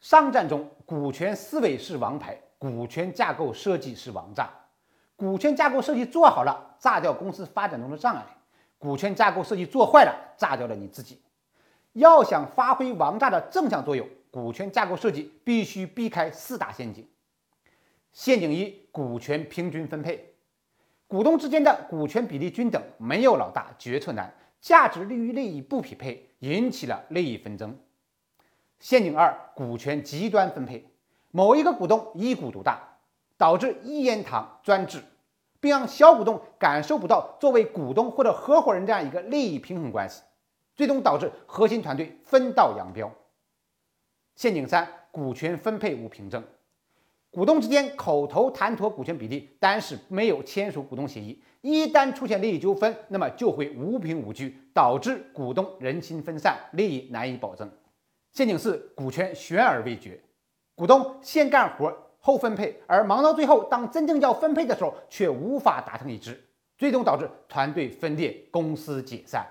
[0.00, 4.50] 商战中，股权思维是王牌，股权架构设计是王炸。
[5.16, 8.22] 股权架构设计做好了，炸掉公司发展中的障碍；
[8.78, 11.22] 股权架构设计做坏了，炸掉了你自己。
[11.94, 17.08] 要想发挥王炸的正向作用，股权架构设计必须避开四大陷阱。
[18.12, 20.34] 陷阱一：股权平均分配，
[21.06, 27.74] 股东之间的股权比例均等，没有老大，决策难，价值利与利益不匹配，引起了利益纷争。
[28.78, 30.86] 陷阱二：股权极端分配，
[31.30, 32.98] 某一个股东一股独大，
[33.36, 35.02] 导致一言堂专制，
[35.60, 40.22] 并让小股东感受不到作为股东或者合伙人这样一个利益平衡关系，
[40.74, 43.10] 最终导致核心团队分道扬镳。
[44.34, 46.44] 陷阱三：股权分配无凭证，
[47.30, 57.70] 股东之间口头谈妥股权比例，但是没有签署股东协议，一旦出现利益纠纷，那么就会无凭无据，导致股东人心分散，利益难以保证。
[58.36, 60.20] 陷阱四：股权悬而未决，
[60.74, 66.38] 股东先干活后分配，而忙到最后，当真正要分配的时候，却无法达成一致，
[66.76, 69.46] 最终导致团队分裂、公司解散。